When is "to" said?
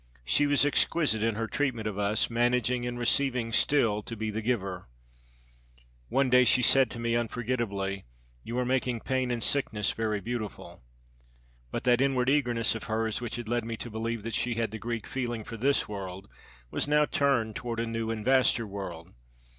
4.01-4.17, 6.89-6.99, 13.77-13.91